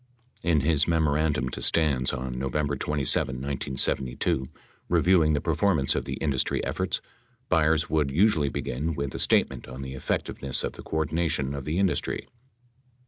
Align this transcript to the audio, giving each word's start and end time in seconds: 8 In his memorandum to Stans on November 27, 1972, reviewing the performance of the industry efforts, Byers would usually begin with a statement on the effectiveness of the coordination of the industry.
8 0.43 0.49
In 0.53 0.59
his 0.61 0.87
memorandum 0.87 1.49
to 1.49 1.61
Stans 1.61 2.11
on 2.11 2.39
November 2.39 2.75
27, 2.75 3.35
1972, 3.35 4.47
reviewing 4.89 5.33
the 5.33 5.39
performance 5.41 5.93
of 5.93 6.05
the 6.05 6.15
industry 6.15 6.63
efforts, 6.65 7.01
Byers 7.49 7.87
would 7.87 8.09
usually 8.09 8.49
begin 8.49 8.95
with 8.95 9.13
a 9.13 9.19
statement 9.19 9.67
on 9.67 9.83
the 9.83 9.93
effectiveness 9.93 10.63
of 10.63 10.73
the 10.73 10.81
coordination 10.81 11.53
of 11.53 11.65
the 11.65 11.77
industry. 11.77 12.27